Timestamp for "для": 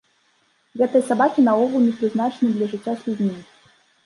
2.57-2.71